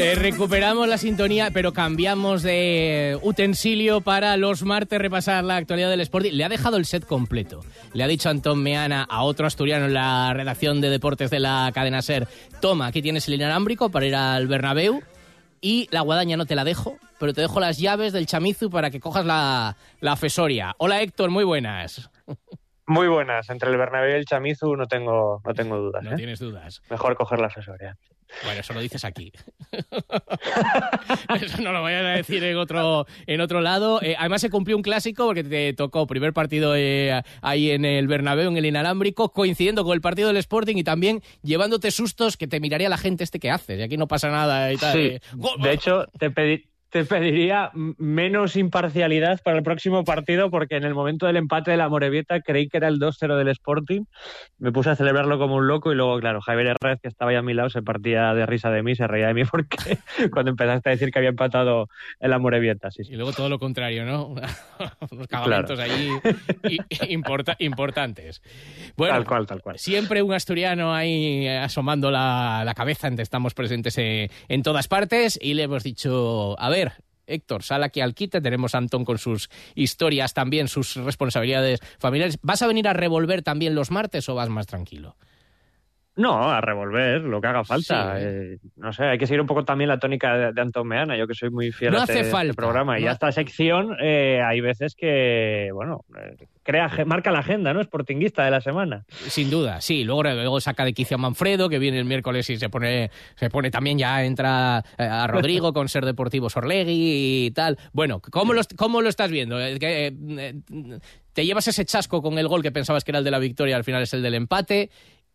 [0.00, 6.00] Eh, recuperamos la sintonía, pero cambiamos de utensilio para los martes repasar la actualidad del
[6.00, 6.32] Sporting.
[6.32, 7.60] Le ha dejado el set completo.
[7.92, 11.70] Le ha dicho Antón Meana a otro asturiano en la redacción de deportes de la
[11.74, 12.26] cadena SER,
[12.62, 15.02] toma, aquí tienes el inalámbrico para ir al Bernabéu
[15.60, 18.90] y la guadaña no te la dejo, pero te dejo las llaves del chamizu para
[18.90, 20.74] que cojas la, la fesoria.
[20.78, 22.10] Hola Héctor, muy buenas.
[22.86, 23.50] Muy buenas.
[23.50, 26.02] Entre el Bernabéu y el Chamizu no tengo, no tengo dudas.
[26.02, 26.16] No ¿eh?
[26.16, 26.82] tienes dudas.
[26.90, 27.96] Mejor coger la asesoría.
[28.44, 29.32] Bueno, eso lo dices aquí.
[31.42, 34.00] eso no lo voy a decir en otro, en otro lado.
[34.02, 38.06] Eh, además se cumplió un clásico porque te tocó primer partido eh, ahí en el
[38.08, 42.46] Bernabéu, en el inalámbrico, coincidiendo con el partido del Sporting y también llevándote sustos que
[42.46, 43.78] te miraría la gente este que haces.
[43.78, 44.92] Y aquí no pasa nada y tal.
[44.92, 45.20] Sí, eh.
[45.58, 50.94] de hecho, te pedí, te pediría menos imparcialidad para el próximo partido porque en el
[50.94, 54.02] momento del empate de la Morevieta creí que era el 2-0 del Sporting.
[54.58, 57.36] Me puse a celebrarlo como un loco y luego, claro, Javier Herrera, que estaba ahí
[57.36, 59.98] a mi lado, se partía de risa de mí, se reía de mí porque
[60.32, 62.90] cuando empezaste a decir que había empatado en la Morevieta.
[62.90, 63.12] Sí, sí.
[63.12, 64.26] Y luego todo lo contrario, ¿no?
[65.10, 65.92] Unos cagamentos Claro.
[65.94, 66.10] ahí
[67.08, 68.42] importa- importantes.
[68.96, 69.78] Bueno, Tal cual, tal cual.
[69.78, 75.54] Siempre un asturiano ahí asomando la, la cabeza, estamos presentes eh, en todas partes y
[75.54, 76.79] le hemos dicho, a ver,
[77.26, 82.38] Héctor, sal aquí al quite, tenemos a Antón con sus historias también, sus responsabilidades familiares.
[82.42, 85.16] ¿Vas a venir a revolver también los martes o vas más tranquilo?
[86.16, 88.16] No, a revolver, lo que haga falta.
[88.18, 88.24] Sí.
[88.26, 91.16] Eh, no sé, hay que seguir un poco también la tónica de, de Antón Meana,
[91.16, 92.98] yo que soy muy fiel No a este, este falta, programa.
[92.98, 97.82] Y a esta sección eh, hay veces que, bueno, eh, crea, marca la agenda, ¿no?
[97.82, 99.04] Sportinguista de la semana.
[99.08, 100.04] Sin duda, sí.
[100.04, 103.48] Luego, luego saca de quicio a Manfredo, que viene el miércoles y se pone, se
[103.48, 107.78] pone también ya, entra eh, a Rodrigo con Ser Deportivo Sorlegui y tal.
[107.92, 109.58] Bueno, ¿cómo lo, cómo lo estás viendo?
[109.58, 113.76] ¿Te llevas ese chasco con el gol que pensabas que era el de la victoria,
[113.76, 114.90] al final es el del empate?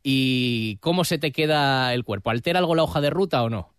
[0.07, 2.29] ¿Y cómo se te queda el cuerpo?
[2.29, 3.73] ¿Altera algo la hoja de ruta o no?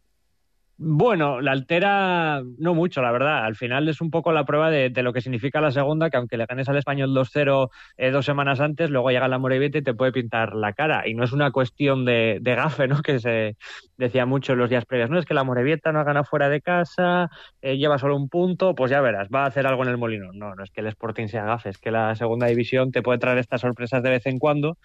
[0.77, 3.45] Bueno, la altera no mucho, la verdad.
[3.45, 6.37] Al final es un poco la prueba de, lo que significa la segunda, que aunque
[6.37, 9.95] le ganes al español 2-0 eh, dos semanas antes, luego llega la Morevieta y te
[9.95, 11.07] puede pintar la cara.
[11.07, 12.97] Y no es una cuestión de, de gafe, ¿no?
[13.05, 13.57] Que se
[13.97, 15.11] decía mucho en los días previos.
[15.11, 17.31] No es que la Morevieta no ha ganado fuera de casa,
[17.63, 20.33] eh, lleva solo un punto, pues ya verás, va a hacer algo en el molino.
[20.33, 23.21] No, no es que el Sporting sea gafe, es que la segunda división te puede
[23.21, 24.77] traer estas sorpresas de vez en cuando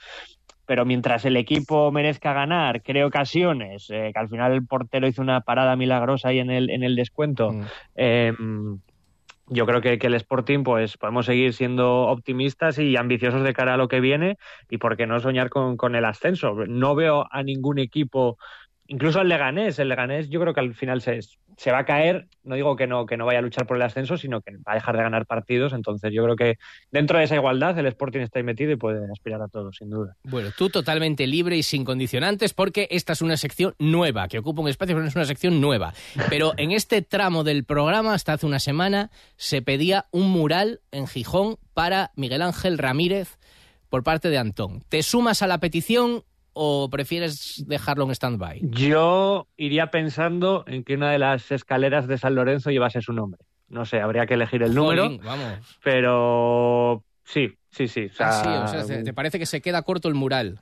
[0.71, 5.21] pero mientras el equipo merezca ganar, cree ocasiones, eh, que al final el portero hizo
[5.21, 7.53] una parada milagrosa ahí en el, en el descuento,
[7.93, 8.31] eh,
[9.47, 13.73] yo creo que, que el Sporting pues podemos seguir siendo optimistas y ambiciosos de cara
[13.73, 14.37] a lo que viene
[14.69, 16.53] y por qué no soñar con, con el ascenso.
[16.65, 18.37] No veo a ningún equipo,
[18.91, 21.21] incluso al Leganés, el Leganés yo creo que al final se,
[21.55, 23.83] se va a caer, no digo que no, que no vaya a luchar por el
[23.83, 26.57] ascenso, sino que va a dejar de ganar partidos, entonces yo creo que
[26.91, 29.89] dentro de esa igualdad el Sporting está ahí metido y puede aspirar a todo, sin
[29.89, 30.17] duda.
[30.23, 34.61] Bueno, tú totalmente libre y sin condicionantes porque esta es una sección nueva, que ocupa
[34.61, 35.93] un espacio, pero no es una sección nueva.
[36.29, 41.07] Pero en este tramo del programa, hasta hace una semana, se pedía un mural en
[41.07, 43.37] Gijón para Miguel Ángel Ramírez
[43.87, 44.83] por parte de Antón.
[44.89, 48.59] ¿Te sumas a la petición o prefieres dejarlo en stand-by?
[48.61, 53.39] Yo iría pensando en que una de las escaleras de San Lorenzo llevase su nombre.
[53.69, 55.79] No sé, habría que elegir el número, Jolín, vamos.
[55.83, 58.07] pero sí, sí, sí.
[58.11, 60.61] O sea, Ah, sí, o sea, ¿te- ¿te parece que se queda corto el mural?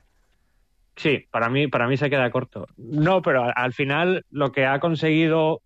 [0.96, 2.66] Sí, para mí, para mí se queda corto.
[2.76, 5.62] No, pero al, al final lo que ha conseguido,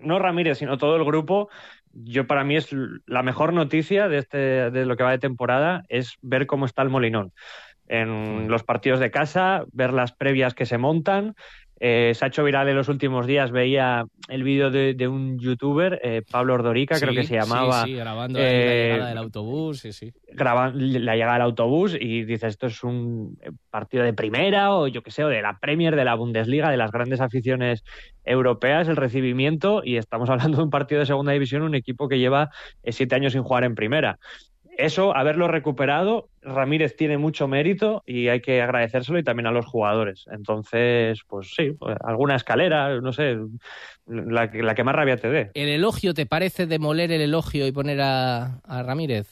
[0.00, 1.48] no Ramírez, sino todo el grupo,
[1.92, 2.68] yo para mí es
[3.06, 4.36] la mejor noticia de, este,
[4.70, 7.32] de lo que va de temporada, es ver cómo está el Molinón.
[7.86, 11.34] En los partidos de casa, ver las previas que se montan.
[11.80, 15.38] Eh, se ha hecho viral en los últimos días, veía el vídeo de, de un
[15.38, 17.84] youtuber, eh, Pablo Ordorica, creo que se llamaba.
[17.84, 20.12] Sí, sí, grabando la eh, llegada del autobús, sí, sí.
[20.28, 24.86] graban la llegada al autobús y dices esto es un eh, partido de primera o
[24.86, 27.84] yo que sé, o de la Premier, de la Bundesliga, de las grandes aficiones
[28.24, 32.18] europeas, el recibimiento y estamos hablando de un partido de segunda división, un equipo que
[32.18, 32.50] lleva
[32.84, 34.18] eh, siete años sin jugar en primera.
[34.76, 39.66] Eso, haberlo recuperado, Ramírez tiene mucho mérito y hay que agradecérselo y también a los
[39.66, 40.24] jugadores.
[40.32, 43.36] Entonces, pues sí, pues, alguna escalera, no sé,
[44.06, 45.50] la, que- la que más rabia te dé.
[45.54, 49.28] ¿El elogio te parece demoler el elogio y poner a, a Ramírez?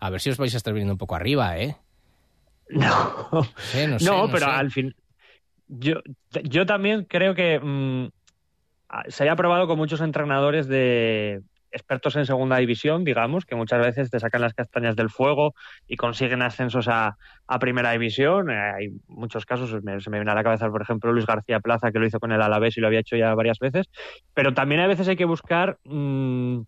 [0.00, 1.76] A ver si os vais a estar viniendo un poco arriba, ¿eh?
[2.70, 4.50] No, sé, no, sé, no, no pero sé.
[4.50, 4.94] al fin.
[5.68, 5.96] Yo,
[6.44, 8.08] yo también creo que mm,
[9.08, 14.10] se haya probado con muchos entrenadores de expertos en segunda división, digamos, que muchas veces
[14.10, 15.54] te sacan las castañas del fuego
[15.86, 18.50] y consiguen ascensos a, a primera división.
[18.50, 21.60] Eh, hay muchos casos, me- se me viene a la cabeza, por ejemplo, Luis García
[21.60, 23.86] Plaza, que lo hizo con el Alavés y lo había hecho ya varias veces.
[24.34, 25.78] Pero también a veces hay que buscar.
[25.84, 26.60] mm,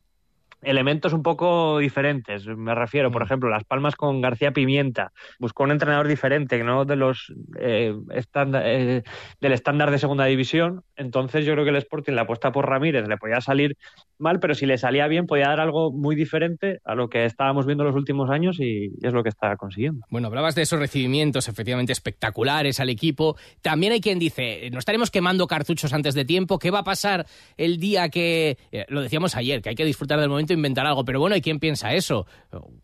[0.62, 2.46] elementos un poco diferentes.
[2.46, 5.12] Me refiero, por ejemplo, Las Palmas con García Pimienta.
[5.38, 9.02] Buscó un entrenador diferente, no de los eh, estándar- eh,
[9.40, 10.82] del estándar de segunda división.
[10.96, 13.76] Entonces yo creo que el Sporting la apuesta por Ramírez le podía salir
[14.18, 17.64] mal, pero si le salía bien podía dar algo muy diferente a lo que estábamos
[17.64, 20.04] viendo los últimos años y es lo que está consiguiendo.
[20.10, 23.36] Bueno, hablabas de esos recibimientos efectivamente espectaculares al equipo.
[23.62, 26.58] También hay quien dice, no estaremos quemando cartuchos antes de tiempo.
[26.58, 28.58] ¿Qué va a pasar el día que...
[28.72, 31.04] eh, lo decíamos ayer, que hay que disfrutar del momento e inventar algo.
[31.04, 32.26] Pero bueno, hay quien piensa eso.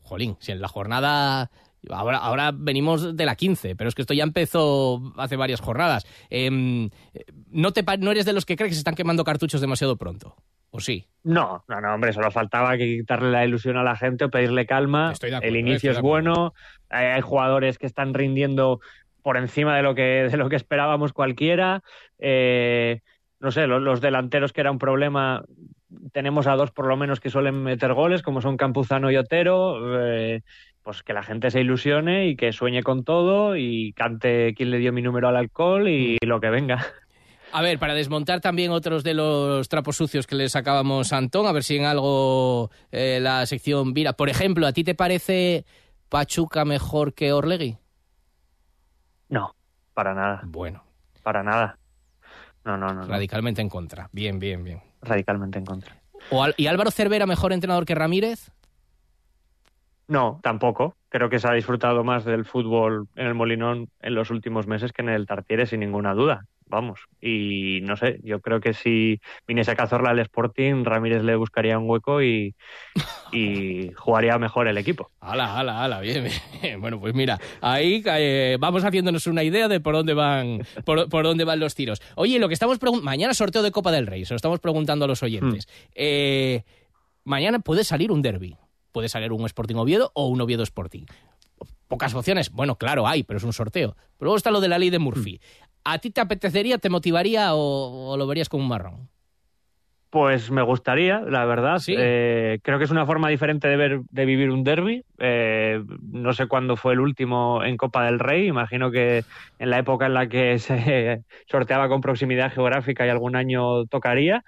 [0.03, 1.51] Jolín, si en la jornada
[1.91, 6.07] Ahora, ahora venimos de la 15, pero es que esto ya empezó hace varias jornadas.
[6.31, 6.91] Em,
[7.51, 10.35] ¿no, te, ¿No eres de los que cree que se están quemando cartuchos demasiado pronto?
[10.71, 11.07] ¿O sí?
[11.23, 14.67] No, no, no, hombre, solo faltaba que quitarle la ilusión a la gente o pedirle
[14.67, 15.13] calma.
[15.43, 16.55] el inicio es bueno,
[16.91, 18.81] hay, hay jugadores que están rindiendo
[19.23, 21.83] por encima de lo que, de lo que esperábamos cualquiera.
[22.19, 23.01] Eh,
[23.39, 25.45] no sé, los, los, delanteros que era un problema,
[26.13, 30.01] tenemos a dos por lo menos que suelen meter goles, como son Campuzano y Otero.
[30.01, 30.43] Eh,
[30.83, 34.79] pues que la gente se ilusione y que sueñe con todo y cante quién le
[34.79, 36.87] dio mi número al alcohol y lo que venga.
[37.53, 41.47] A ver, para desmontar también otros de los trapos sucios que le sacábamos a Antón,
[41.47, 44.13] a ver si en algo eh, la sección vira.
[44.13, 45.65] Por ejemplo, ¿a ti te parece
[46.09, 47.79] Pachuca mejor que Orlegui?
[49.29, 49.55] No,
[49.95, 50.43] para nada.
[50.45, 50.85] Bueno.
[51.23, 51.79] Para nada.
[52.65, 53.07] No, no, no.
[53.07, 54.09] Radicalmente en contra.
[54.13, 54.86] Bien, bien, bien.
[55.03, 55.97] Radicalmente en contra.
[56.31, 58.51] ¿O ¿Y Álvaro Cervera mejor entrenador que Ramírez?
[60.09, 60.97] No, tampoco.
[61.09, 64.93] Creo que se ha disfrutado más del fútbol en el Molinón en los últimos meses
[64.93, 66.47] que en el Tartiere, sin ninguna duda.
[66.69, 67.01] Vamos.
[67.21, 71.79] Y no sé, yo creo que si viniese a Cazorla al Sporting, Ramírez le buscaría
[71.79, 72.55] un hueco y,
[73.33, 75.11] y jugaría mejor el equipo.
[75.21, 76.81] Ala, ala, ala, bien, bien.
[76.81, 81.25] Bueno, pues mira, ahí eh, vamos haciéndonos una idea de por dónde van, por, por
[81.25, 82.03] dónde van los tiros.
[82.17, 85.05] Oye, lo que estamos preguntando, mañana sorteo de Copa del Rey, se lo estamos preguntando
[85.05, 85.67] a los oyentes.
[85.67, 85.93] Hmm.
[85.95, 86.65] Eh,
[87.25, 88.57] mañana puede salir un derby
[88.97, 91.05] puede salir un Sporting Oviedo o un Oviedo Sporting.
[91.87, 93.95] Pocas opciones, bueno, claro, hay, pero es un sorteo.
[94.17, 95.39] Pero luego está lo de la ley de Murphy.
[95.89, 99.09] ¿A ti te apetecería, te motivaría o, lo verías como un marrón?
[100.11, 101.81] Pues me gustaría, la verdad.
[101.87, 105.05] Eh, creo que es una forma diferente de ver, de vivir un derby.
[105.19, 108.49] Eh, no sé cuándo fue el último en Copa del Rey.
[108.49, 109.23] Imagino que
[109.61, 114.43] en la época en la que se sorteaba con proximidad geográfica y algún año tocaría.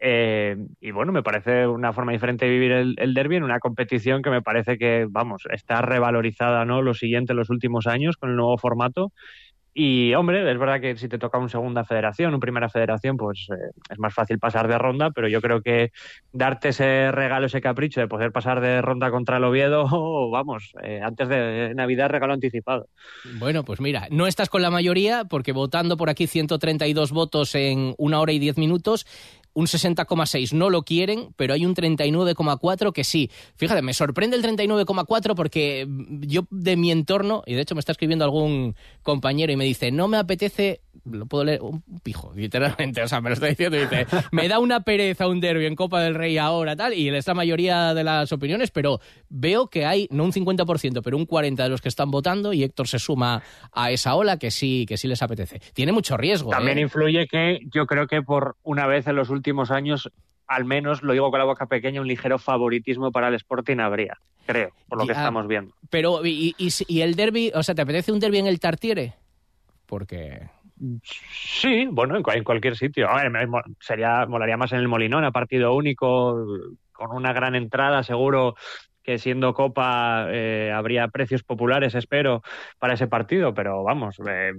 [0.00, 3.60] Eh, y bueno, me parece una forma diferente de vivir el, el, derby en una
[3.60, 6.82] competición que me parece que, vamos, está revalorizada, ¿no?
[6.82, 9.12] Lo siguiente en los últimos años con el nuevo formato.
[9.74, 13.48] Y, hombre, es verdad que si te toca un segunda federación, un primera federación, pues
[13.50, 15.92] eh, es más fácil pasar de ronda, pero yo creo que
[16.30, 19.88] darte ese regalo, ese capricho de poder pasar de ronda contra el Oviedo,
[20.30, 22.88] vamos, eh, antes de Navidad regalo anticipado.
[23.38, 27.94] Bueno, pues mira, no estás con la mayoría porque votando por aquí 132 votos en
[27.96, 29.06] una hora y diez minutos,
[29.54, 33.30] un 60,6 no lo quieren, pero hay un 39,4 que sí.
[33.56, 35.86] Fíjate, me sorprende el 39,4 porque
[36.20, 39.90] yo de mi entorno, y de hecho me está escribiendo algún compañero y me dice,
[39.90, 43.76] no me apetece, lo puedo leer, un pijo, literalmente, o sea, me lo está diciendo
[43.76, 47.08] y dice, me da una pereza un derby en Copa del Rey ahora, tal, y
[47.08, 51.26] es la mayoría de las opiniones, pero veo que hay, no un 50%, pero un
[51.26, 53.42] 40% de los que están votando y Héctor se suma
[53.72, 55.60] a esa ola que sí, que sí les apetece.
[55.74, 56.50] Tiene mucho riesgo.
[56.50, 56.82] También ¿eh?
[56.82, 60.08] influye que yo creo que por una vez en los últimos últimos años,
[60.46, 64.18] al menos, lo digo con la boca pequeña, un ligero favoritismo para el Sporting habría,
[64.46, 65.74] creo, por lo que estamos viendo.
[65.90, 69.14] Pero, ¿y, y, el derby, o sea, te apetece un derby en el Tartiere?
[69.86, 70.48] Porque...
[71.02, 73.08] Sí, bueno, en, cualquier sitio.
[73.08, 73.48] A ver,
[73.80, 76.44] sería, molaría más en el Molinón, a partido único,
[76.92, 78.56] con una gran entrada, seguro
[79.02, 82.42] que siendo Copa eh, habría precios populares, espero,
[82.78, 84.52] para ese partido, pero vamos, eh,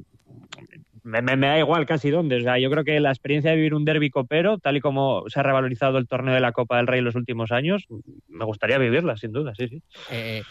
[1.04, 2.38] me, me, da igual casi dónde.
[2.38, 5.24] O sea, yo creo que la experiencia de vivir un derby copero, tal y como
[5.28, 7.86] se ha revalorizado el torneo de la Copa del Rey en los últimos años,
[8.28, 9.82] me gustaría vivirla, sin duda, sí, sí.
[10.12, 10.42] Eh,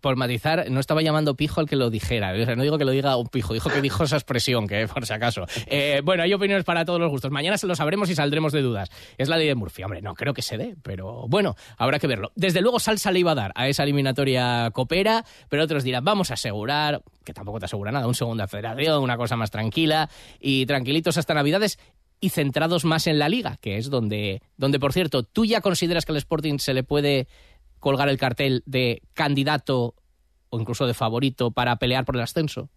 [0.00, 2.32] por matizar, no estaba llamando pijo al que lo dijera.
[2.54, 5.12] no digo que lo diga un pijo, dijo que dijo esa expresión, que por si
[5.12, 5.46] acaso.
[5.66, 7.30] Eh, bueno, hay opiniones para todos los gustos.
[7.30, 8.90] Mañana se lo sabremos y saldremos de dudas.
[9.18, 9.82] Es la ley de Murphy.
[9.82, 12.32] Hombre, no creo que se dé, pero bueno, habrá que verlo.
[12.34, 16.30] Desde luego, salsa le iba a dar a esa eliminatoria copera, pero otros dirán, vamos
[16.30, 20.08] a asegurar, que tampoco te asegura nada, un segunda federación, una cosa más tranquila
[20.40, 21.78] y tranquilitos hasta Navidades
[22.20, 26.04] y centrados más en la liga, que es donde, donde por cierto, tú ya consideras
[26.04, 27.26] que al Sporting se le puede
[27.80, 29.94] colgar el cartel de candidato
[30.50, 32.68] o incluso de favorito para pelear por el ascenso?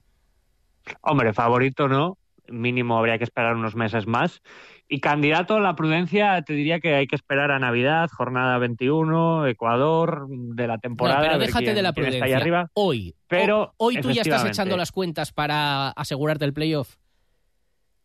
[1.02, 4.42] Hombre, favorito no, mínimo habría que esperar unos meses más.
[4.88, 9.48] Y candidato a la prudencia, te diría que hay que esperar a Navidad, jornada 21,
[9.48, 11.22] Ecuador, de la temporada.
[11.22, 12.38] pero déjate de la prudencia.
[12.38, 12.70] arriba.
[12.74, 16.98] Hoy, pero hoy tú ya estás echando las cuentas para asegurarte el playoff.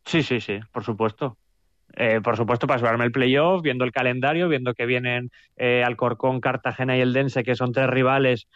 [0.05, 1.37] Sí, sí, sí, por supuesto.
[1.95, 6.39] Eh, por supuesto, para asegurarme el playoff, viendo el calendario, viendo que vienen eh, Alcorcón,
[6.39, 8.47] Cartagena y el Dense, que son tres rivales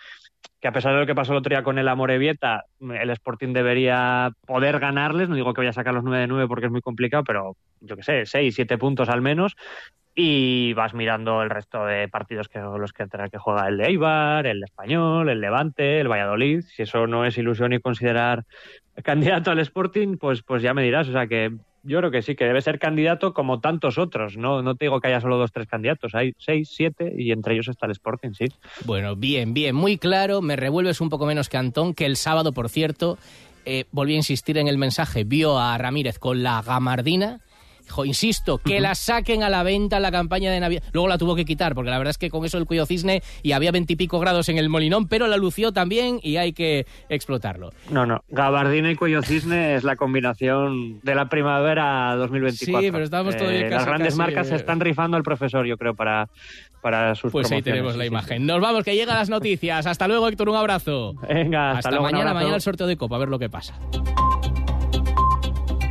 [0.63, 3.51] que a pesar de lo que pasó el otro día con el Amorebieta, el Sporting
[3.51, 5.27] debería poder ganarles.
[5.27, 7.57] No digo que vaya a sacar los 9 de 9 porque es muy complicado, pero
[7.81, 9.57] yo qué sé, 6, 7 puntos al menos.
[10.15, 13.87] Y vas mirando el resto de partidos que los que tendrá que juega el de
[13.87, 16.61] Eibar, el Español, el Levante, el Valladolid.
[16.61, 18.45] Si eso no es ilusión y considerar
[19.03, 21.09] candidato al Sporting, pues, pues ya me dirás.
[21.09, 21.51] O sea que
[21.83, 24.37] yo creo que sí, que debe ser candidato como tantos otros.
[24.37, 26.15] No, no te digo que haya solo dos, tres candidatos.
[26.15, 28.45] Hay seis, siete y entre ellos está el Sporting, sí.
[28.85, 30.41] Bueno, bien, bien, muy claro.
[30.41, 33.17] Me revuelves un poco menos que Antón, que el sábado, por cierto,
[33.65, 37.41] eh, volví a insistir en el mensaje, vio a Ramírez con la gamardina
[38.05, 40.83] Insisto, que la saquen a la venta la campaña de Navidad.
[40.93, 43.21] Luego la tuvo que quitar, porque la verdad es que con eso el cuello cisne
[43.41, 47.71] y había veintipico grados en el molinón, pero la lució también y hay que explotarlo.
[47.89, 48.23] No, no.
[48.29, 52.81] Gabardina y cuello cisne es la combinación de la primavera 2024.
[52.81, 55.65] Sí, pero estamos todavía eh, casi, Las grandes casi, marcas se están rifando al profesor,
[55.65, 56.29] yo creo, para,
[56.81, 58.45] para sus Pues ahí tenemos la imagen.
[58.45, 59.85] Nos vamos, que llegan las noticias.
[59.85, 61.15] Hasta luego, Héctor, un abrazo.
[61.27, 63.75] Venga, hasta, Hasta luego, mañana, mañana el sorteo de Copa, a ver lo que pasa.